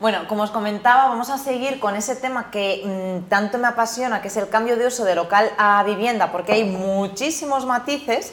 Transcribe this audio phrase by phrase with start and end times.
[0.00, 4.22] Bueno, como os comentaba, vamos a seguir con ese tema que mm, tanto me apasiona,
[4.22, 8.32] que es el cambio de uso de local a vivienda, porque hay muchísimos matices.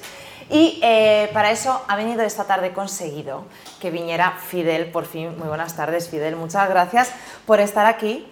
[0.50, 3.44] Y eh, para eso ha venido esta tarde conseguido
[3.82, 5.38] que viniera Fidel, por fin.
[5.38, 6.38] Muy buenas tardes, Fidel.
[6.38, 7.12] Muchas gracias
[7.46, 8.26] por estar aquí,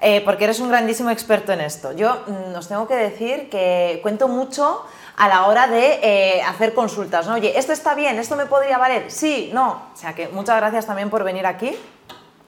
[0.00, 1.92] eh, porque eres un grandísimo experto en esto.
[1.92, 4.84] Yo mm, os tengo que decir que cuento mucho
[5.16, 7.28] a la hora de eh, hacer consultas.
[7.28, 7.34] ¿no?
[7.34, 8.18] Oye, ¿esto está bien?
[8.18, 9.12] ¿Esto me podría valer?
[9.12, 9.90] Sí, no.
[9.94, 11.78] O sea que muchas gracias también por venir aquí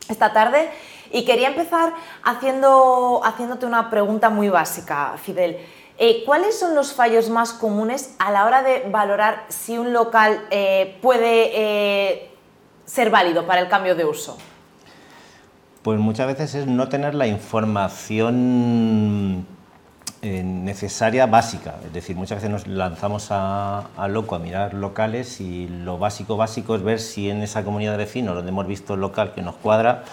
[0.08, 0.70] esta tarde
[1.10, 1.92] y quería empezar
[2.24, 5.58] haciendo, haciéndote una pregunta muy básica, Fidel.
[5.98, 10.40] Eh, ¿Cuáles son los fallos más comunes a la hora de valorar si un local
[10.50, 12.30] eh, puede eh,
[12.86, 14.38] ser válido para el cambio de uso?
[15.82, 19.46] Pues muchas veces es no tener la información
[20.22, 21.74] necesaria básica.
[21.84, 26.36] Es decir, muchas veces nos lanzamos a, a, loco a mirar locales y lo básico
[26.36, 29.42] básico es ver si en esa comunidad de vecinos donde hemos visto el local que
[29.42, 30.04] nos cuadra,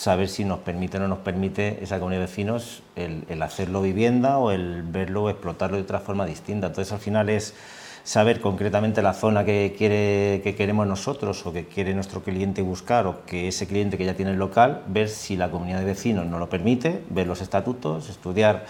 [0.00, 4.38] saber si nos permite o no nos permite esa comunidad de vecinos el, hacerlo vivienda
[4.38, 6.68] o el verlo explotarlo de otra forma distinta.
[6.68, 7.54] Entonces al final es
[8.02, 13.06] saber concretamente la zona que, quiere, que queremos nosotros o que quiere nuestro cliente buscar
[13.06, 16.24] o que ese cliente que ya tiene el local, ver si la comunidad de vecinos
[16.24, 18.64] nos lo permite, ver los estatutos, estudiar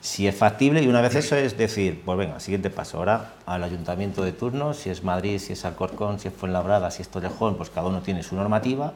[0.00, 3.64] si es factible y una vez eso es decir, pues venga, siguiente paso, ahora al
[3.64, 7.56] ayuntamiento de turno, si es Madrid, si es Alcorcón, si es Fuenlabrada, si es Torrejón,
[7.56, 8.92] pues cada uno tiene su normativa,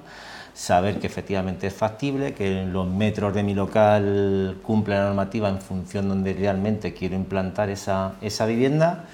[0.54, 5.60] saber que efectivamente es factible, que los metros de mi local cumplen la normativa en
[5.60, 9.06] función de donde realmente quiero implantar esa, esa vivienda.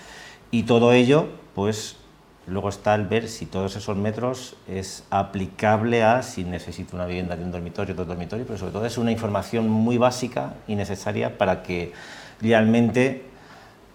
[0.51, 1.97] Y todo ello pues
[2.49, 7.37] Luego está el ver si todos esos metros es aplicable a si necesito una vivienda
[7.37, 11.37] de un dormitorio, dos dormitorios, pero sobre todo es una información muy básica y necesaria
[11.37, 11.93] para que
[12.41, 13.25] realmente,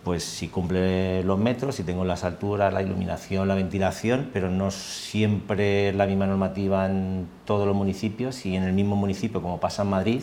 [0.04, 4.70] pues si cumple los metros, si tengo las alturas, la iluminación, la ventilación, pero no
[4.70, 9.82] siempre la misma normativa en todos los municipios y en el mismo municipio como pasa
[9.82, 10.22] en Madrid,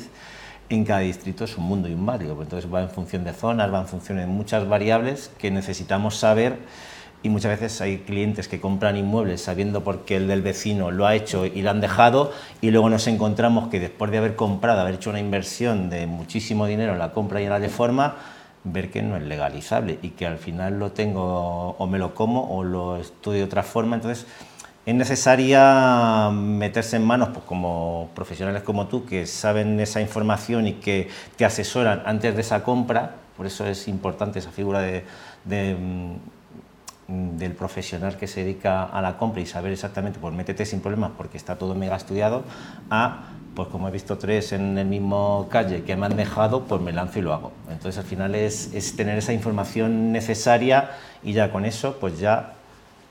[0.68, 3.72] en cada distrito es un mundo y un barrio, entonces va en función de zonas,
[3.74, 6.58] va en función de muchas variables que necesitamos saber
[7.22, 11.14] y muchas veces hay clientes que compran inmuebles sabiendo porque el del vecino lo ha
[11.14, 14.94] hecho y lo han dejado y luego nos encontramos que después de haber comprado, haber
[14.94, 18.16] hecho una inversión de muchísimo dinero en la compra y en la reforma,
[18.64, 22.56] ver que no es legalizable y que al final lo tengo o me lo como
[22.56, 23.96] o lo estudio de otra forma.
[23.96, 24.26] Entonces
[24.86, 30.72] es necesaria meterse en manos pues, como profesionales como tú que saben esa información y
[30.74, 33.16] que te asesoran antes de esa compra.
[33.36, 35.04] Por eso es importante esa figura de
[37.10, 41.10] del profesional que se dedica a la compra y saber exactamente, pues métete sin problemas
[41.16, 42.44] porque está todo mega estudiado,
[42.88, 46.80] a, pues como he visto tres en el mismo calle que me han dejado, pues
[46.80, 47.52] me lanzo y lo hago.
[47.68, 52.54] Entonces al final es, es tener esa información necesaria y ya con eso, pues ya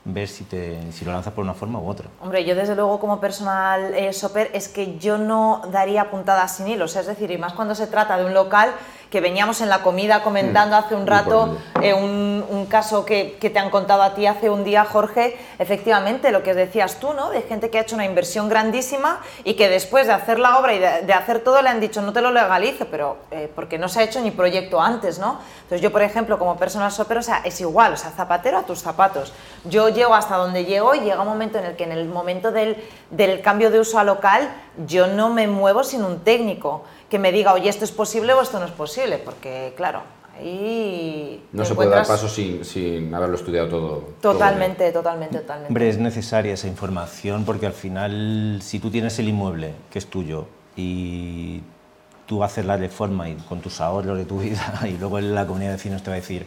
[0.04, 2.08] ver si, te, si lo lanzas por una forma u otra.
[2.22, 6.68] Hombre, yo desde luego como personal eh, shopper es que yo no daría puntadas sin
[6.68, 8.70] hilos, es decir, y más cuando se trata de un local
[9.10, 13.50] que veníamos en la comida comentando hace un rato eh, un, un, caso que, que,
[13.50, 17.30] te han contado a ti hace un día, Jorge, efectivamente lo que decías tú, ¿no?
[17.30, 20.74] De gente que ha hecho una inversión grandísima y que después de hacer la obra
[20.74, 23.78] y de, de hacer todo le han dicho no te lo legalice, pero eh, porque
[23.78, 25.40] no se ha hecho ni proyecto antes, ¿no?
[25.62, 28.62] Entonces yo, por ejemplo, como personal shopper, o sea, es igual, o sea, zapatero a
[28.62, 29.32] tus zapatos.
[29.64, 32.52] Yo llego hasta donde llego y llega un momento en el que en el momento
[32.52, 32.76] del,
[33.10, 34.50] del cambio de uso a local
[34.86, 38.40] yo no me muevo sin un técnico que me diga, oye, esto es posible o
[38.40, 40.02] esto no es posible, porque claro,
[40.38, 41.44] ahí...
[41.52, 44.04] No se puede dar paso sin, sin, haberlo estudiado todo.
[44.20, 45.68] Totalmente, totalmente, totalmente.
[45.68, 50.06] Hombre, es necesaria esa información porque al final, si tú tienes el inmueble, que es
[50.06, 51.62] tuyo, y
[52.26, 55.70] tú haces la reforma y con tus ahorros de tu vida, y luego la comunidad
[55.70, 56.46] de vecinos te va a decir,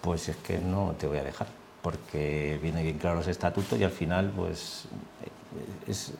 [0.00, 1.46] pues es que no te voy a dejar,
[1.80, 4.88] porque viene bien claro los estatutos y al final, pues
[5.86, 6.12] es,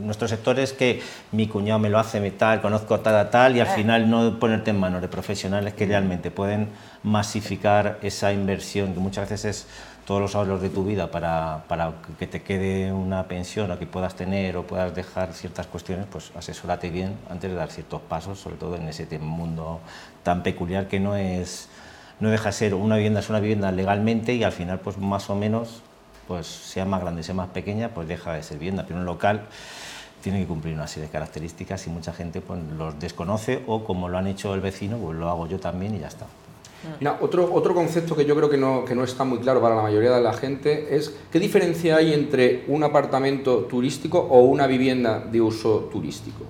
[0.00, 1.02] nuestro sector es que
[1.32, 3.70] mi cuñado me lo hace tal, conozco tal, tal, y al eh.
[3.70, 6.68] final no ponerte en manos de profesionales que realmente pueden
[7.02, 9.66] masificar esa inversión, que muchas veces es
[10.04, 13.86] todos los ahorros de tu vida para, para, que te quede una pensión o que
[13.86, 18.40] puedas tener o puedas dejar ciertas cuestiones, pues asesórate bien antes de dar ciertos pasos,
[18.40, 19.80] sobre todo en ese mundo
[20.22, 21.68] tan peculiar que no es
[22.20, 25.30] no deja de ser una vivienda es una vivienda legalmente y al final pues más
[25.30, 25.82] o menos
[26.28, 29.46] pues sea más grande, sea más pequeña, pues deja de ser vivienda, pero un local
[30.22, 34.08] tiene que cumplir una serie de características y mucha gente pues, los desconoce o como
[34.08, 36.26] lo han hecho el vecino, pues lo hago yo también y ya está.
[37.00, 39.74] Mira, otro, otro concepto que yo creo que no, que no está muy claro para
[39.74, 44.66] la mayoría de la gente es qué diferencia hay entre un apartamento turístico o una
[44.66, 46.44] vivienda de uso turístico.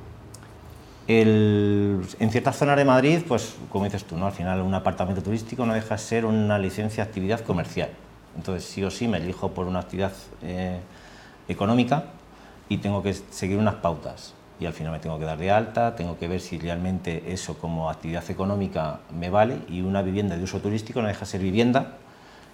[1.06, 4.26] El, en ciertas zonas de Madrid, pues como dices tú, ¿no?
[4.26, 7.88] al final un apartamento turístico no deja de ser una licencia de actividad comercial.
[8.38, 10.12] Entonces, sí o sí me elijo por una actividad
[10.43, 10.79] eh,
[11.49, 12.05] económica
[12.69, 15.94] y tengo que seguir unas pautas y al final me tengo que dar de alta,
[15.96, 20.44] tengo que ver si realmente eso como actividad económica me vale y una vivienda de
[20.44, 21.96] uso turístico no deja de ser vivienda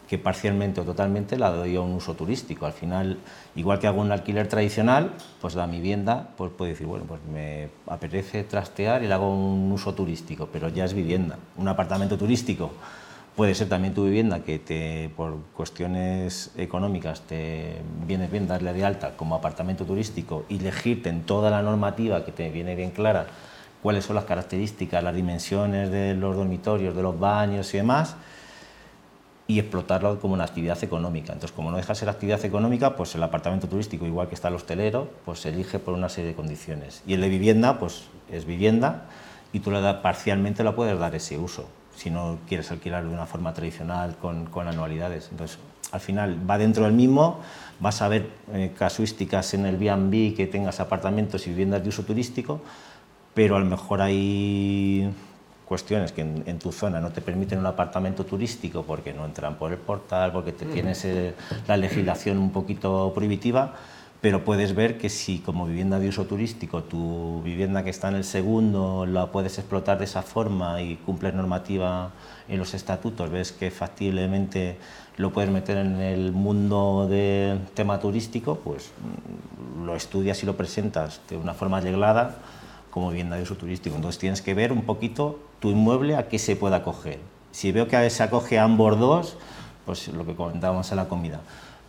[0.09, 2.67] que parcialmente o totalmente la doy a un uso turístico.
[2.67, 3.19] Al final,
[3.57, 7.71] igual que hago un alquiler tradicional, pues la vivienda, pues puedo decir, bueno, pues me
[7.87, 11.39] apetece trastear y le hago un uso turístico, pero ya es vivienda.
[11.57, 12.73] Un apartamento turístico
[13.37, 17.77] puede ser también tu vivienda que te, por cuestiones económicas te
[18.07, 22.33] viene bien darle de alta como apartamento turístico y elegirte en toda la normativa que
[22.33, 23.27] te viene bien clara
[23.83, 28.17] cuáles son las características, las dimensiones de los dormitorios, de los baños y demás,
[29.47, 31.35] y explotarlo como una actividad económica.
[31.35, 34.49] Entonces, como no deja de ser actividad económica, pues el apartamento turístico, igual que está
[34.49, 37.03] el hostelero, pues se elige por una serie de condiciones.
[37.07, 39.03] Y el de vivienda, pues es vivienda
[39.53, 39.71] y tú
[40.03, 44.47] parcialmente la puedes dar ese uso si no quieres alquilar de una forma tradicional con,
[44.47, 45.29] con anualidades.
[45.31, 45.59] Entonces,
[45.95, 47.41] al final va dentro del mismo,
[47.79, 52.03] vas a ver eh, casuísticas en el B&B que tengas apartamentos y viviendas de uso
[52.03, 52.61] turístico,
[53.33, 55.09] pero a lo mejor hay
[55.65, 59.73] cuestiones que en, tu zona no te permiten un apartamento turístico porque no entran por
[59.73, 61.35] el portal, porque te tienes eh,
[61.67, 63.75] la legislación un poquito prohibitiva,
[64.25, 68.15] pero puedes ver que si como vivienda de uso turístico tu vivienda que está en
[68.15, 72.11] el segundo la puedes explotar de esa forma y cumples normativa
[72.49, 74.79] en los estatutos, ves que factiblemente
[75.19, 80.57] lo puedes meter en el mundo del tema turístico, pues mm, lo estudias y lo
[80.57, 82.37] presentas de una forma arreglada
[82.91, 83.95] como vivienda de uso turístico.
[83.95, 87.19] Entonces tienes que ver un poquito tu inmueble a qué se puede acoger.
[87.53, 89.37] Si veo que se acoge a ambos dos,
[89.85, 91.43] pues lo que comentábamos en la comida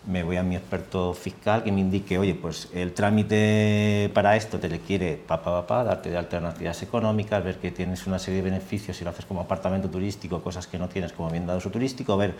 [0.07, 4.59] me voy a mi experto fiscal que me indique, oye, pues el trámite para esto
[4.59, 8.97] te requiere, papá, papá, darte de alternativas económicas, ver que tienes una serie de beneficios
[8.97, 12.17] si lo haces como apartamento turístico, cosas que no tienes como bien de uso turístico,
[12.17, 12.35] ver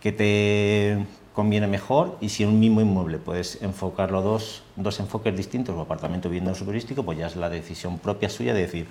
[0.00, 5.36] qué te conviene mejor y si en un mismo inmueble puedes enfocarlo dos, dos enfoques
[5.36, 8.86] distintos, o apartamento vivienda uso turístico, pues ya es la decisión propia suya de decir,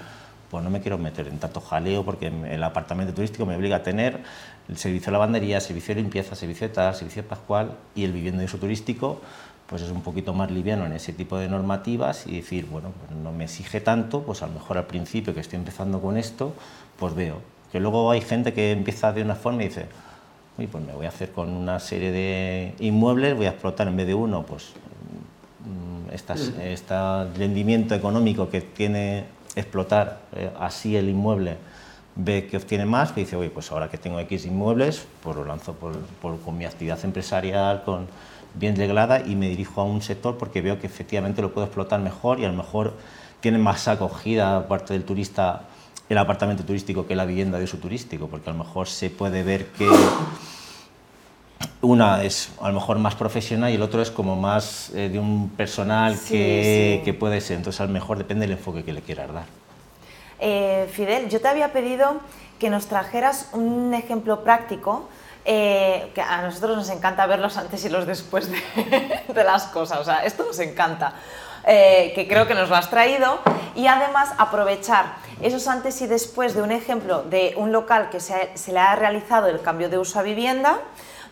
[0.49, 3.83] pues no me quiero meter en tanto jaleo porque el apartamento turístico me obliga a
[3.83, 4.23] tener
[4.69, 8.13] el servicio de lavandería, servicio de limpieza, servicio de tal, servicio de pascual y el
[8.13, 9.21] vivienda de uso turístico
[9.67, 13.19] pues es un poquito más liviano en ese tipo de normativas y decir, bueno, pues
[13.19, 16.53] no me exige tanto, pues a lo mejor al principio que estoy empezando con esto,
[16.97, 17.41] pues veo.
[17.71, 19.87] Que luego hay gente que empieza de una forma y dice,
[20.57, 23.97] uy, pues me voy a hacer con una serie de inmuebles, voy a explotar en
[23.97, 24.71] vez de uno, pues
[25.65, 29.25] mm, este rendimiento económico que tiene
[29.57, 31.57] explotar eh, así el inmueble
[32.17, 35.45] ve que obtiene más, y dice, oye, pues ahora que tengo X inmuebles, pues lo
[35.45, 35.93] lanzo por,
[36.39, 38.07] con mi actividad empresarial, con
[38.55, 41.99] bien reglada y me dirijo a un sector porque veo que efectivamente lo puedo explotar
[41.99, 42.93] mejor y a lo mejor
[43.39, 45.63] tiene más acogida aparte del turista
[46.09, 49.43] el apartamento turístico que la vivienda de uso turístico, porque a lo mejor se puede
[49.43, 49.87] ver que
[51.81, 55.19] una es a lo mejor más profesional y el otro es como más eh, de
[55.19, 57.57] un personal que, que, puede ser.
[57.57, 59.45] Entonces, a lo mejor depende del enfoque que le quieras dar.
[60.39, 62.19] Eh, Fidel, yo te había pedido
[62.59, 65.07] que nos trajeras un ejemplo práctico.
[65.49, 68.61] Eh, que a nosotros nos encanta ver los antes y los después de,
[69.33, 71.13] de las cosas, o sea, esto nos encanta,
[71.67, 73.39] que creo que nos lo has traído,
[73.75, 78.57] y además aprovechar esos antes y después de un ejemplo de un local que se,
[78.57, 80.79] se le ha realizado el cambio de uso a vivienda,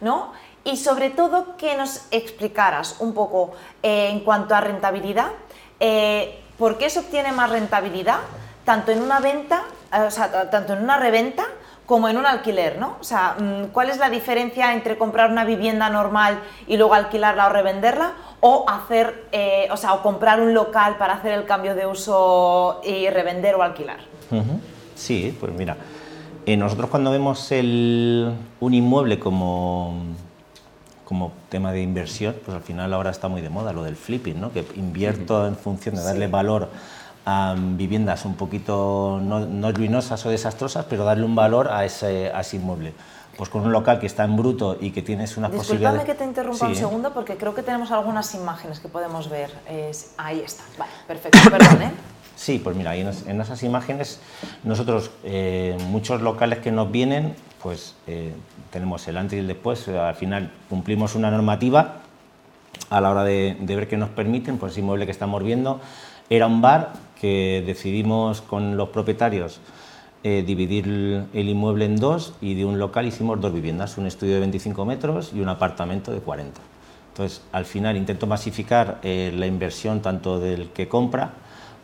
[0.01, 0.33] ¿no?
[0.63, 3.53] Y sobre todo que nos explicaras un poco
[3.83, 5.31] eh, en cuanto a rentabilidad,
[5.79, 8.19] eh, ¿por qué se obtiene más rentabilidad
[8.63, 9.63] tanto en una venta,
[9.93, 11.45] eh, o tanto en una reventa
[11.85, 12.97] como en un alquiler, ¿no?
[12.99, 17.47] O sea, mm, ¿cuál es la diferencia entre comprar una vivienda normal y luego alquilarla
[17.47, 19.25] o revenderla o hacer,
[19.71, 23.63] o sea, o comprar un local para hacer el cambio de uso y revender o
[23.63, 23.99] alquilar?
[24.93, 25.77] Sí, pues mira,
[26.45, 29.95] nosotros cuando vemos un inmueble como,
[31.05, 34.39] como tema de inversión, pues al final ahora está muy de moda lo del flipping,
[34.39, 34.51] ¿no?
[34.51, 36.69] que invierto en función de darle valor
[37.25, 42.41] a viviendas un poquito no, ruinosas o desastrosas, pero darle un valor a ese, a
[42.41, 42.93] ese inmueble
[43.37, 45.99] pues con un local que está en bruto y que tienes unas posibilidades...
[45.99, 49.51] Disculpame que te interrumpa un segundo porque creo que tenemos algunas imágenes que podemos ver.
[50.17, 51.91] Ahí está, vale, perfecto, perdón, ¿eh?
[52.35, 53.07] Sí, pues mira, en,
[53.41, 54.19] esas imágenes
[54.63, 58.33] nosotros, eh, muchos locales que nos vienen, pues eh,
[58.71, 62.01] tenemos el antes y el después, al final cumplimos una normativa
[62.89, 65.79] a la hora de, ver qué nos permiten, pues ese inmueble que estamos viendo
[66.29, 69.59] era un bar que decidimos con los propietarios
[70.23, 70.85] eh, dividir
[71.33, 74.85] el inmueble en dos y de un local hicimos dos viviendas, un estudio de 25
[74.85, 76.59] metros y un apartamento de 40.
[77.09, 81.33] Entonces, al final intento masificar la inversión tanto del que compra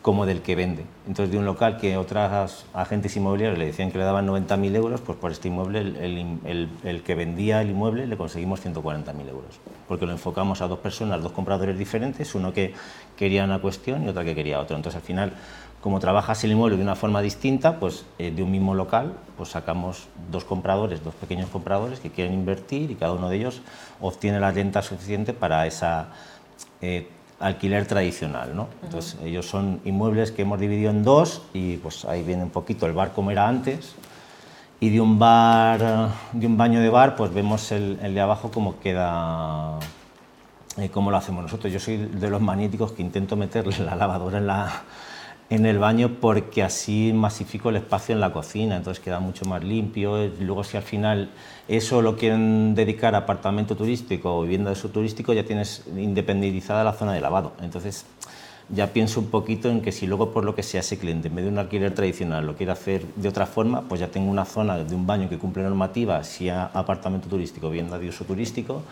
[0.01, 0.85] como del que vende.
[1.07, 5.01] Entonces, de un local que otras agentes inmobiliarios le decían que le daban 90.000 euros,
[5.01, 10.11] pues por este inmueble, el, que vendía el inmueble le conseguimos 140.000 euros, porque lo
[10.11, 12.73] enfocamos a dos personas, dos compradores diferentes, uno que
[13.15, 14.75] quería una cuestión y otra que quería otra.
[14.75, 15.33] Entonces, al final,
[15.81, 19.49] como trabajas el inmueble de una forma distinta, pues eh, de un mismo local, pues
[19.49, 23.61] sacamos dos compradores, dos pequeños compradores que quieren invertir y cada uno de ellos
[23.99, 26.07] obtiene la renta suficiente para esa...
[26.81, 27.07] Eh,
[27.41, 28.55] alquiler tradicional.
[28.55, 28.67] ¿no?
[28.83, 32.85] Entonces, ellos son inmuebles que hemos dividido en dos y pues ahí viene un poquito
[32.85, 33.95] el bar como era antes.
[34.79, 38.49] Y de un bar, de un baño de bar, pues vemos el, el de abajo
[38.51, 39.77] cómo queda,
[40.77, 41.71] eh, cómo lo hacemos nosotros.
[41.71, 44.81] Yo soy de los magnéticos que intento meterle la lavadora en la,
[45.51, 49.61] en el baño porque así masifico el espacio en la cocina, entonces queda mucho más
[49.61, 50.31] limpio.
[50.39, 51.29] Luego si al final
[51.67, 56.85] eso lo quieren dedicar a apartamento turístico o vivienda de uso turístico, ya tienes independizada
[56.85, 57.51] la zona de lavado.
[57.61, 58.05] Entonces
[58.69, 61.35] ya pienso un poquito en que si luego por lo que sea ese cliente, en
[61.35, 64.45] vez de un alquiler tradicional, lo quiere hacer de otra forma, pues ya tengo una
[64.45, 68.83] zona de un baño que cumple normativa, si apartamento turístico, vivienda de uso turístico,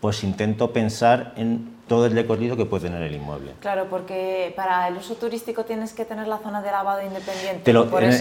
[0.00, 3.52] pues intento pensar en todo el recorrido que puede tener el inmueble.
[3.60, 7.70] Claro, porque para el uso turístico tienes que tener la zona de lavado independiente.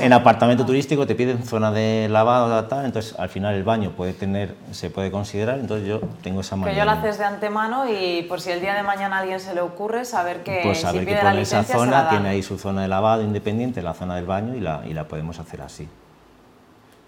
[0.03, 4.13] en, apartamento turístico te piden zona de lavado, tal, entonces al final el baño puede
[4.13, 6.73] tener, se puede considerar, entonces yo tengo esa manera.
[6.73, 9.39] Que yo lo haces de antemano y por si el día de mañana a alguien
[9.39, 12.81] se le ocurre, saber que pues saber que pone esa zona, tiene ahí su zona
[12.81, 15.87] de lavado independiente, la zona del baño y la, y la podemos hacer así.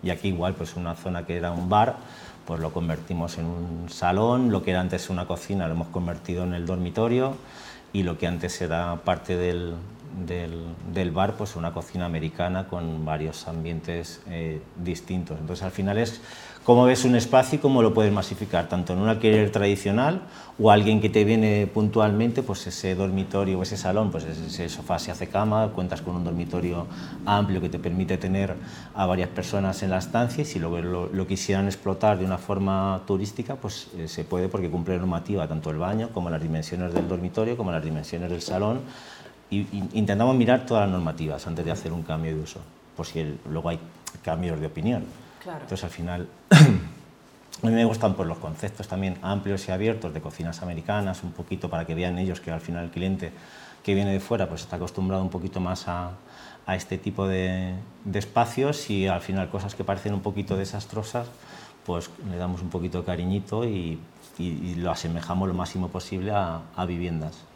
[0.02, 1.96] Y aquí igual, pues una zona que era un bar,
[2.50, 6.44] pues lo convertimos en un salón, lo que era antes una cocina lo hemos convertido
[6.44, 7.36] en el dormitorio
[7.94, 9.76] y lo que antes era parte del,
[10.26, 15.38] del, bar, pues una cocina americana con varios ambientes eh, distintos.
[15.40, 16.22] Entonces al final es
[16.64, 20.22] cómo ves un espacio y cómo lo puedes masificar, tanto en un alquiler tradicional
[20.60, 25.00] o alguien que te viene puntualmente, pues ese dormitorio o ese salón, pues ese sofá
[25.00, 26.86] se hace cama, cuentas con un dormitorio
[27.26, 28.56] amplio que te permite tener
[28.94, 33.56] a varias personas en la estancia y si lo, quisieran explotar de una forma turística,
[33.56, 37.56] pues eh, se puede porque cumple normativa tanto el baño como las dimensiones del dormitorio
[37.56, 38.82] como las dimensiones del salón
[39.50, 42.60] y, intentamos mirar todas las normativas antes de hacer un cambio de uso,
[42.96, 43.80] por si luego hay
[44.24, 45.06] cambios de opinión.
[45.46, 50.22] Entonces al final a mí me gustan pues, los conceptos también amplios y abiertos de
[50.22, 53.32] cocinas americanas, un poquito para que vean ellos que al final el cliente
[53.84, 56.12] que viene de fuera pues está acostumbrado un poquito más a,
[56.66, 61.28] a este tipo de, de, espacios y al final cosas que parecen un poquito desastrosas
[61.86, 64.00] pues le damos un poquito de cariñito y,
[64.38, 67.49] y, lo asemejamos lo máximo posible a, a viviendas.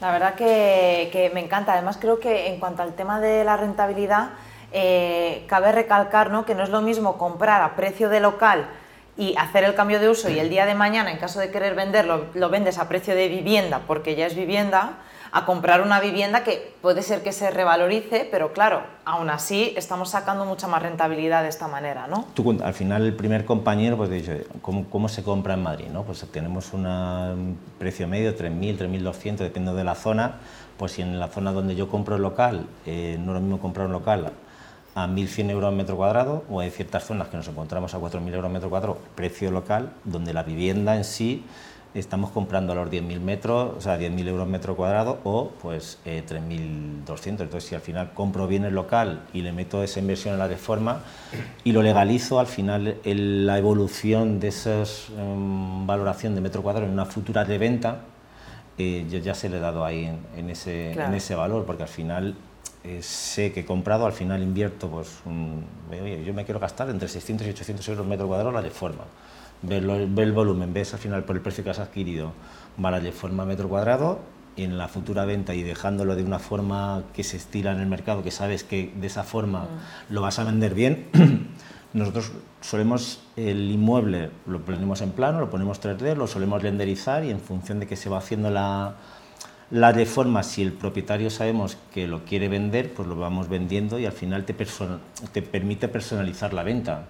[0.00, 1.72] La verdad que, me encanta.
[1.72, 4.30] Además creo que en cuanto al tema de la rentabilidad,
[4.72, 6.44] eh, cabe recalcar ¿no?
[6.44, 8.68] que no es lo mismo comprar a precio de local
[9.16, 11.74] y hacer el cambio de uso y el día de mañana, en caso de querer
[11.74, 14.98] venderlo, lo vendes a precio de vivienda porque ya es vivienda,
[15.32, 20.10] a comprar una vivienda que puede ser que se revalorice, pero claro, aún así estamos
[20.10, 22.26] sacando mucha más rentabilidad de esta manera, ¿no?
[22.62, 25.86] Al final, el primer compañero, pues dice, ¿cómo, ¿cómo, se compra en Madrid?
[25.92, 26.04] ¿no?
[26.04, 30.36] Pues tenemos un precio medio, 3.000, 3.200, depende de la zona,
[30.76, 33.86] pues si en la zona donde yo compro el local, eh, no lo mismo comprar
[33.86, 34.32] un local
[34.94, 38.28] a 1.100 euros al metro cuadrado o hay ciertas zonas que nos encontramos a 4.000
[38.28, 41.44] euros al metro cuadrado, precio local, donde la vivienda en sí
[41.98, 47.26] estamos comprando a los 10.000 metros, o sea, 10.000 euros metro cuadrado o pues 3.200.
[47.26, 50.38] Eh, Entonces, si al final compro bien el local y le meto esa inversión en
[50.38, 51.02] la reforma
[51.64, 54.82] y lo legalizo, al final la evolución de esa
[55.16, 58.00] em, valoración de metro cuadrado en una futura de venta,
[58.78, 62.36] eh, ya se le he dado ahí en, ese, en ese valor, porque al final
[62.84, 65.18] eh, sé que he comprado, al final invierto, pues,
[65.90, 69.04] oye, yo me quiero gastar entre 600 y 800 euros metro cuadrado la reforma.
[69.62, 72.32] Ver, el volumen, ves al final por el precio que has adquirido,
[72.82, 74.20] va la reforma metro cuadrado,
[74.58, 77.86] y en la futura venta y dejándolo de una forma que se estila en el
[77.86, 80.14] mercado, que sabes que de esa forma mm.
[80.14, 81.06] lo vas a vender bien,
[81.92, 87.30] nosotros solemos el inmueble, lo ponemos en plano, lo ponemos 3D, lo solemos renderizar y
[87.30, 88.96] en función de que se va haciendo la,
[89.70, 94.06] la reforma, si el propietario sabemos que lo quiere vender, pues lo vamos vendiendo y
[94.06, 97.06] al final te, te permite personalizar la venta.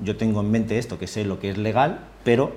[0.00, 2.52] Yo tengo en mente esto, que sé lo que es legal, pero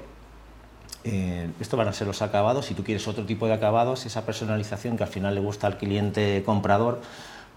[1.04, 2.66] eh, esto van a ser los acabados.
[2.66, 5.78] Si tú quieres otro tipo de acabados, esa personalización que al final le gusta al
[5.78, 7.02] cliente comprador,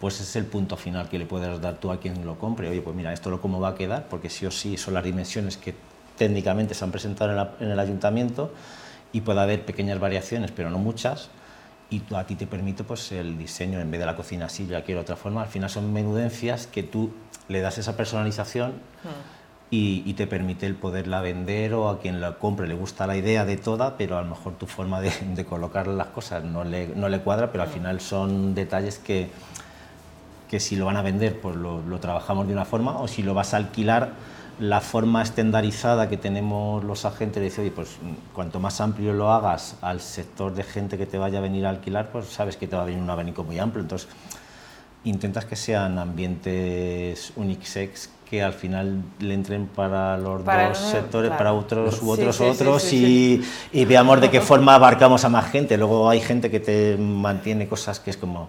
[0.00, 2.69] pues es el punto final que le puedes dar tú a quien lo compre.
[2.69, 5.05] Oye, pues mira, esto lo cómo va a quedar, porque sí o sí son las
[5.05, 5.75] dimensiones que
[6.17, 8.53] técnicamente se han presentado en, en el ayuntamiento
[9.12, 11.31] y puede haber pequeñas variaciones, pero no muchas
[11.91, 14.83] y a ti te permite pues, el diseño, en vez de la cocina así, ya
[14.83, 17.12] quiero otra forma, al final son menudencias que tú
[17.49, 19.43] le das esa personalización hmm.
[19.75, 23.45] Y, te permite el poderla vender o a quien la compre le gusta la idea
[23.45, 27.09] de toda, pero a lo mejor tu forma de, colocar las cosas no le, no
[27.09, 29.31] le, cuadra, pero al final son detalles que,
[30.49, 33.23] que si lo van a vender pues lo, lo, trabajamos de una forma o si
[33.23, 34.12] lo vas a alquilar
[34.61, 37.97] la forma estandarizada que tenemos los agentes dice, oye, pues
[38.33, 41.71] cuanto más amplio lo hagas al sector de gente que te vaya a venir a
[41.71, 43.83] alquilar, pues sabes que te va a venir un abanico muy amplio.
[43.83, 44.09] Entonces,
[45.04, 51.52] intentas que sean ambientes unisex que al final le entren para los dos sectores, para
[51.52, 55.76] otros u otros otros y, veamos de qué forma abarcamos a más gente.
[55.76, 58.49] Luego hay gente que te mantiene cosas que es como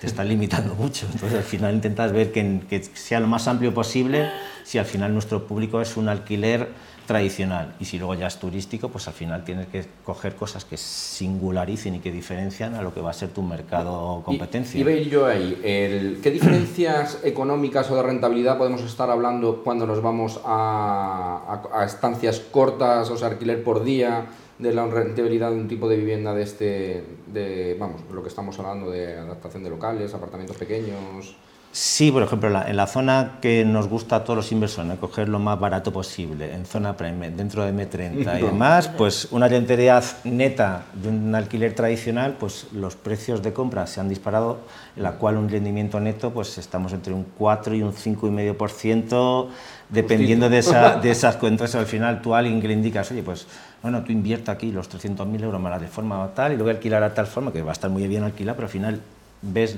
[0.00, 1.06] te está limitando mucho.
[1.12, 4.30] Entonces al final intentas ver que, que sea lo más amplio posible
[4.64, 6.68] si al final nuestro público es un alquiler
[7.06, 10.76] tradicional y si luego ya es turístico, pues al final tienes que coger cosas que
[10.76, 14.80] singularicen y que diferencian a lo que va a ser tu mercado competencia.
[14.80, 20.02] Y, y yo ahí, ¿qué diferencias económicas o de rentabilidad podemos estar hablando cuando nos
[20.02, 24.26] vamos a, a, estancias cortas, o sea, alquiler por día?
[24.58, 28.58] de la rentabilidad de un tipo de vivienda de este, de, vamos, lo que estamos
[28.58, 31.36] hablando de adaptación de locales, apartamentos pequeños.
[31.78, 35.38] Sí, por ejemplo, en la zona que nos gusta a todos los inversores, coger lo
[35.38, 40.84] más barato posible, en zona prime, dentro de M30 y demás, pues una rentabilidad neta
[40.94, 44.60] de un alquiler tradicional, pues los precios de compra se han disparado,
[44.96, 49.48] en la cual un rendimiento neto, pues estamos entre un 4 y un 5,5%,
[49.90, 51.74] dependiendo de, esa, de esas cuentas.
[51.74, 53.46] Al final tú a alguien que le indicas, oye, pues
[53.82, 57.12] bueno, tú invierta aquí los 300.000 euros más de forma tal y luego alquilar a
[57.12, 59.00] tal forma, que va a estar muy bien alquilar, pero al final
[59.42, 59.76] ves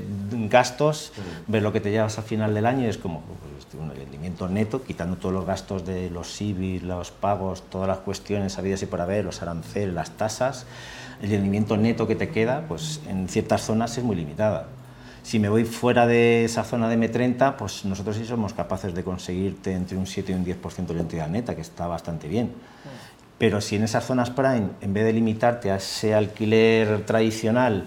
[0.49, 1.13] gastos,
[1.47, 4.49] ves lo que te llevas al final del año y es como pues, un rendimiento
[4.49, 8.87] neto, quitando todos los gastos de los civis, los pagos, todas las cuestiones habidas y
[8.87, 10.67] por haber, los aranceles, las tasas,
[11.23, 14.69] el rendimiento neto que te queda, pues en ciertas zonas es muy limitada.
[15.23, 19.05] Si me voy fuera de esa zona de M30, pues nosotros sí somos capaces de
[19.05, 22.53] conseguirte entre un 7 y un 10% de rentabilidad neta, que está bastante bien.
[23.37, 27.85] Pero si en esas zonas prime, en vez de limitarte a ese alquiler tradicional,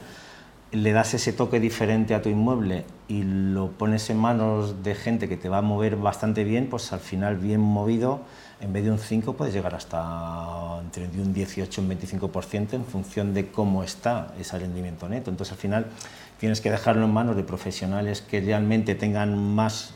[0.71, 5.27] le das ese toque diferente a tu inmueble y lo pones en manos de gente
[5.27, 8.21] que te va a mover bastante bien, pues al final bien movido,
[8.61, 12.85] en vez de un 5 puedes llegar hasta entre un 18 y un 25% en
[12.85, 15.29] función de cómo está ese rendimiento neto.
[15.29, 15.87] Entonces al final
[16.39, 19.93] tienes que dejarlo en manos de profesionales que realmente tengan más,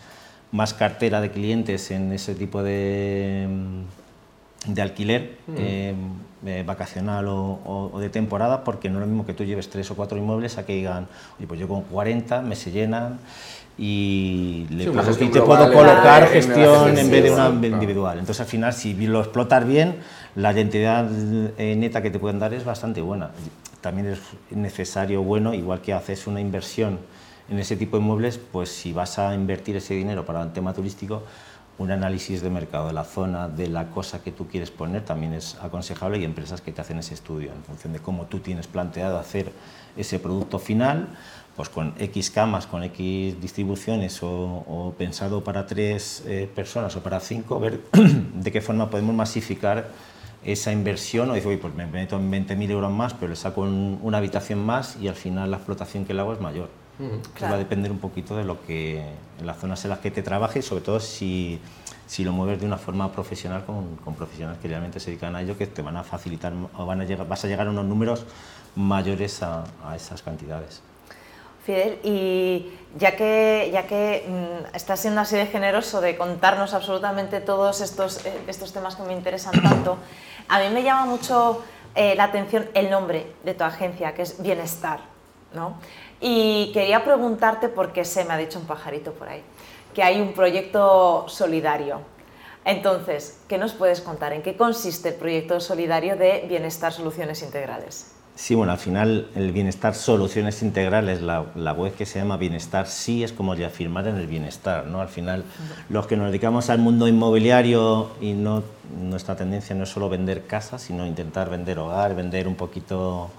[0.51, 3.47] más cartera de clientes en ese tipo de
[4.67, 5.93] de alquiler eh,
[6.45, 9.95] eh, vacacional o, de temporada, porque no es lo mismo que tú lleves tres o
[9.95, 13.19] cuatro inmuebles a que digan, oye, pues yo con 40 me se llenan
[13.77, 18.19] y, le te puedo colocar gestión en, vez de una individual.
[18.19, 19.97] Entonces al final, si lo explotas bien,
[20.35, 21.07] la identidad
[21.57, 23.31] eh, neta que te pueden dar es bastante buena.
[23.81, 24.19] También es
[24.51, 26.99] necesario, bueno, igual que haces una inversión
[27.49, 30.73] en ese tipo de inmuebles, pues si vas a invertir ese dinero para un tema
[30.73, 31.23] turístico,
[31.77, 35.33] un análisis de mercado de la zona, de la cosa que tú quieres poner, también
[35.33, 38.67] es aconsejable y empresas que te hacen ese estudio en función de cómo tú tienes
[38.67, 39.51] planteado hacer
[39.97, 41.09] ese producto final,
[41.55, 47.19] pues con X camas, con X distribuciones o, pensado para tres eh, personas o para
[47.19, 47.81] cinco, ver
[48.33, 49.89] de qué forma podemos masificar
[50.45, 54.17] esa inversión o decir, pues me meto en 20.000 euros más, pero le saco una
[54.19, 56.84] habitación más y al final la explotación que le hago es mayor.
[57.41, 58.99] Va a depender un poquito de lo que,
[59.39, 61.59] en las zonas en las que te trabajes, sobre todo si,
[62.07, 65.41] si lo mueves de una forma profesional con, con, profesionales que realmente se dedican a
[65.41, 67.85] ello, que te van a facilitar o van a llegar, vas a llegar a unos
[67.85, 68.25] números
[68.75, 70.81] mayores a, a esas cantidades.
[71.65, 77.41] Fidel, y ya que, ya que mm, estás siendo así de generoso de contarnos absolutamente
[77.41, 79.97] todos estos, eh, estos temas que me interesan tanto,
[80.47, 81.63] a mí me llama mucho
[81.95, 85.15] eh, la atención el nombre de tu agencia, que es Bienestar.
[85.55, 85.77] ¿no?
[86.21, 89.41] Y quería preguntarte, porque sé, me ha dicho un pajarito por ahí,
[89.93, 92.01] que hay un proyecto solidario.
[92.63, 94.33] Entonces, ¿qué nos puedes contar?
[94.33, 98.11] ¿En qué consiste el proyecto solidario de Bienestar Soluciones Integrales?
[98.35, 102.87] Sí, bueno, al final el Bienestar Soluciones Integrales, la, la web que se llama Bienestar
[102.87, 104.99] sí es como afirmar en el bienestar, ¿no?
[104.99, 105.45] Al final,
[105.87, 108.61] los que nos dedicamos al mundo inmobiliario y no,
[108.99, 113.29] nuestra tendencia no es solo vender casas, sino intentar vender hogar, vender un poquito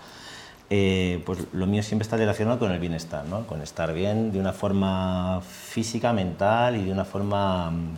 [0.69, 3.47] eh, pues lo mío siempre está relacionado con el bienestar, ¿no?
[3.47, 7.95] con estar bien de una forma física, mental y de una forma mm,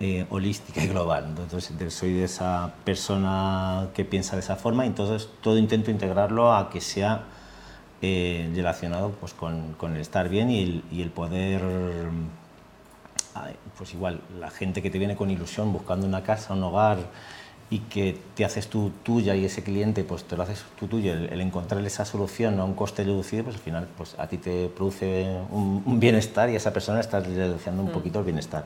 [0.00, 1.34] eh, holística y global.
[1.36, 6.54] Entonces soy de esa persona que piensa de esa forma y entonces todo intento integrarlo
[6.54, 7.24] a que sea
[8.00, 11.62] eh, relacionado pues, con, con, el estar bien y el, y el poder,
[13.76, 16.98] pues igual, la gente que te viene con ilusión buscando una casa, un hogar,
[17.70, 21.12] y que te haces tú tuya y ese cliente pues te lo haces tú tuyo,
[21.12, 24.68] el, encontrar esa solución a un coste reducido, pues al final pues a ti te
[24.68, 27.92] produce un, bienestar y a esa persona está reduciendo un mm.
[27.92, 28.64] poquito el bienestar.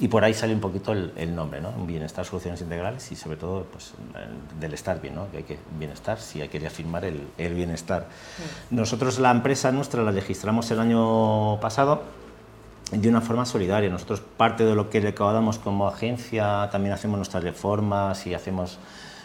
[0.00, 1.70] Y por ahí sale un poquito el, nombre, ¿no?
[1.70, 3.94] Un bienestar, soluciones integrales y sobre todo pues,
[4.60, 5.28] del estar bien, ¿no?
[5.32, 8.06] Que hay que bienestar, sí hay que reafirmar el, el bienestar.
[8.70, 8.76] Mm.
[8.76, 12.02] Nosotros la empresa nuestra la registramos el año pasado
[12.90, 13.90] de una forma solidaria.
[13.90, 18.78] Nosotros parte de lo que recaudamos como agencia, también hacemos nuestras reformas y hacemos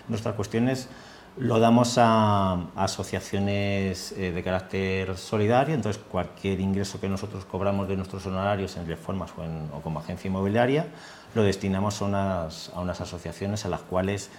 [0.08, 0.90] nuestras cuestiones,
[1.38, 7.96] lo damos a, asociaciones eh, de carácter solidario, entonces cualquier ingreso que nosotros cobramos de
[7.96, 10.88] nuestros honorarios en reformas o, como agencia inmobiliaria,
[11.34, 14.30] lo destinamos a unas, a unas, asociaciones a las cuales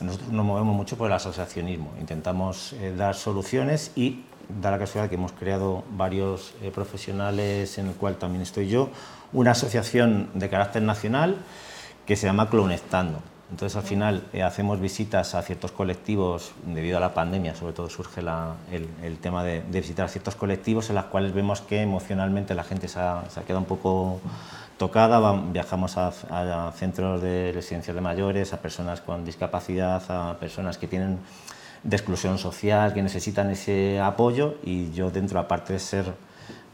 [0.00, 5.08] nosotros nos movemos mucho por el asociacionismo, intentamos eh, dar soluciones y da la casualidad
[5.08, 8.90] que hemos creado varios eh, profesionales, en el cual también estoy yo,
[9.32, 11.36] una asociación de carácter nacional
[12.06, 13.20] que se llama Clonectando.
[13.50, 17.88] Entonces, al final, eh, hacemos visitas a ciertos colectivos, debido a la pandemia, sobre todo
[17.88, 22.88] surge el, tema de, visitar ciertos colectivos en los cuales vemos que emocionalmente la gente
[22.88, 24.20] se ha, quedado un poco
[24.78, 25.32] tocada.
[25.52, 31.18] viajamos a, centros de residencias de mayores, a personas con discapacidad, a personas que tienen
[31.82, 36.14] de exclusión social, que necesitan ese apoyo y yo dentro, aparte de ser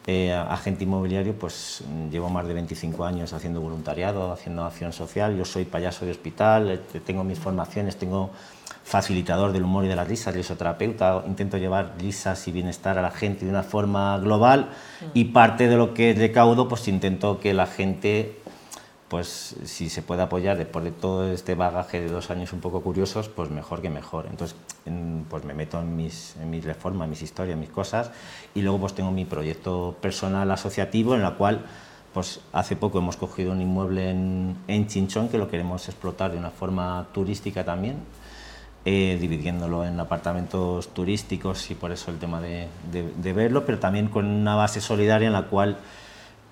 [0.07, 5.45] eh, agente inmobiliario, pues llevo más de 25 años haciendo voluntariado, haciendo acción social, yo
[5.45, 8.31] soy payaso de hospital, eh, tengo mis formaciones, tengo
[8.83, 13.11] facilitador del humor y de la risa, risoterapeuta, intento llevar risas y bienestar a la
[13.11, 14.71] gente de una forma global
[15.13, 18.40] y parte de lo que recaudo pues intento que la gente
[19.11, 22.81] pues si se puede apoyar después de todo este bagaje de dos años un poco
[22.81, 24.27] curiosos, pues mejor que mejor.
[24.31, 24.57] Entonces,
[25.29, 28.13] pues me meto en mis, en mis reformas, mis historias, mis cosas,
[28.55, 31.67] y luego pues tengo mi proyecto personal asociativo en la cual
[32.15, 36.39] pues hace poco hemos cogido un inmueble en, en Chinchón que lo queremos explotar de
[36.39, 37.97] una forma turística también,
[38.85, 44.07] eh, dividiéndolo en apartamentos turísticos y por eso el tema de, de verlo, pero también
[44.07, 45.79] con una base solidaria en la cual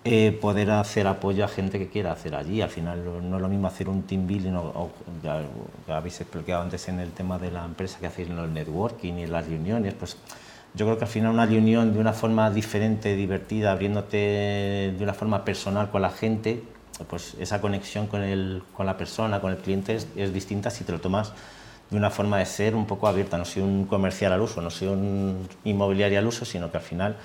[0.04, 2.62] eh, poder hacer apoyo a gente que quiera hacer allí.
[2.62, 4.90] Al final no es lo mismo hacer un team building o,
[5.22, 5.42] ya,
[5.88, 9.26] habéis explicado antes en el tema de la empresa que hacéis en el networking y
[9.26, 10.16] las reuniones, pues
[10.74, 15.14] yo creo que al final una reunión de una forma diferente, divertida, abriéndote de una
[15.14, 16.62] forma personal con la gente,
[17.08, 20.84] pues esa conexión con, el, con la persona, con el cliente es, es distinta si
[20.84, 21.32] te lo tomas
[21.90, 23.38] de una forma de ser un poco abierta.
[23.38, 26.82] No soy un comercial al uso, no soy un inmobiliario al uso, sino que al
[26.82, 27.16] final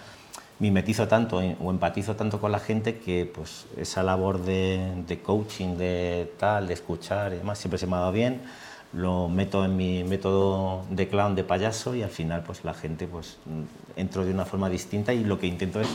[0.59, 5.77] mimetizo tanto o empatizo tanto con la gente que pues esa labor de, de, coaching,
[5.77, 8.41] de tal, de escuchar y demás, siempre se me ha dado bien.
[8.93, 13.07] Lo meto en mi método de clown, de payaso y al final pues la gente
[13.07, 13.37] pues
[13.95, 15.89] entro de una forma distinta y lo que intento es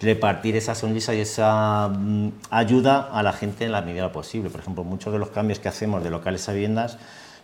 [0.00, 4.48] repartir esa sonrisa y esa mm, ayuda a la gente en la medida posible.
[4.48, 6.98] Por ejemplo, muchos de los cambios que hacemos de locales a viviendas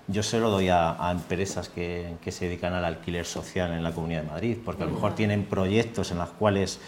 [0.07, 4.23] yo se lo doy a, empresas que, se dedican al alquiler social en la Comunidad
[4.23, 6.81] de Madrid, porque a lo mejor tienen proyectos en los cuales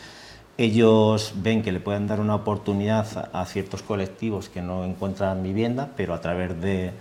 [0.58, 5.90] ellos ven que le pueden dar una oportunidad a, ciertos colectivos que no encuentran vivienda,
[5.96, 6.92] pero a través de,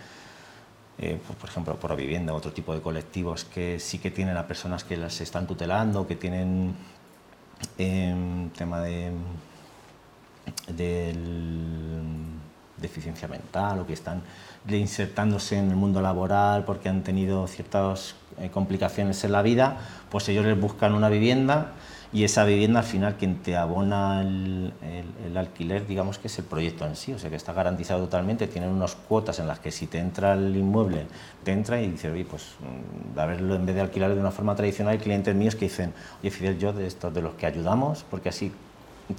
[0.97, 4.47] eh, pues, por ejemplo, por vivienda, otro tipo de colectivos que sí que tienen a
[4.47, 6.75] personas que las están tutelando, que tienen
[7.77, 9.11] eh, tema de
[12.77, 14.21] deficiencia mental o que están
[14.67, 19.77] reinsertándose en el mundo laboral porque han tenido ciertas eh, complicaciones en la vida,
[20.09, 21.73] pues ellos les buscan una vivienda
[22.15, 24.71] y esa vivienda al final quien te abona el,
[25.35, 28.69] alquiler, digamos que es el proyecto en sí, o sea que está garantizado totalmente, tienen
[28.69, 31.07] unas cuotas en las que si te entra el inmueble,
[31.43, 34.31] te entra y dices, oye, pues mm, a verlo en vez de alquilar de una
[34.31, 37.47] forma tradicional, hay clientes míos que dicen, oye Fidel, yo de estos de los que
[37.47, 38.53] ayudamos, porque así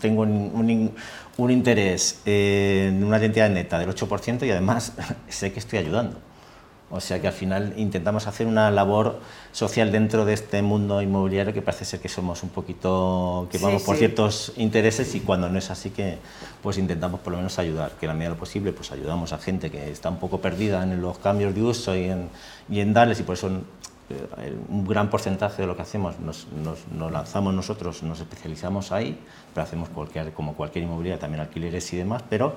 [0.01, 0.92] tengo un,
[1.37, 4.92] un, interés en una identidad neta del 8% y además
[5.29, 6.18] sé que estoy ayudando.
[6.88, 9.18] O sea que al final intentamos hacer una labor
[9.51, 13.83] social dentro de este mundo inmobiliario que parece ser que somos un poquito, que vamos
[13.83, 16.18] por ciertos intereses y cuando no es así que
[16.62, 19.33] pues intentamos por lo menos ayudar, que en la medida de lo posible pues ayudamos
[19.33, 22.29] a gente que está un poco perdida en los cambios de uso y en,
[22.70, 23.61] y en darles y por eso eh,
[24.69, 26.47] un gran porcentaje de lo que hacemos nos,
[27.11, 29.19] lanzamos nosotros, nos especializamos ahí,
[29.53, 32.55] pero hacemos cualquier, como cualquier inmobiliaria, también alquileres y demás, pero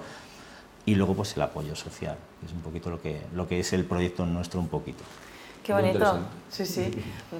[0.86, 3.86] y luego pues el apoyo social, es un poquito lo que, lo que es el
[3.86, 5.04] proyecto nuestro un poquito.
[5.64, 6.92] Qué bonito, sí, sí.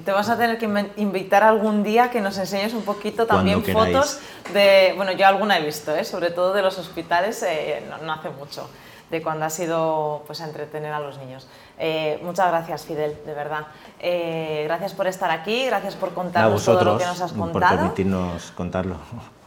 [0.04, 0.66] Te vas a tener que
[0.98, 4.20] invitar algún día que nos enseñes un poquito también fotos
[4.52, 6.04] de, bueno, yo alguna he visto, ¿eh?
[6.04, 8.70] sobre todo de los hospitales, eh, no, hace mucho,
[9.10, 11.46] de cuando ha sido pues a entretener a los niños.
[11.78, 13.66] Eh, muchas gracias, Fidel, de verdad.
[13.98, 17.52] Eh, gracias por estar aquí, gracias por contarnos todo lo que nos has contado.
[17.52, 18.96] Por permitirnos contarlo.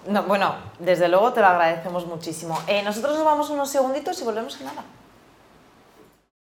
[0.07, 2.59] No, bueno, desde luego te lo agradecemos muchísimo.
[2.67, 4.83] Eh, nosotros nos vamos unos segunditos y volvemos a nada.